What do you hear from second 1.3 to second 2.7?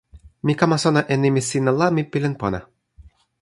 sina la, mi pilin pona!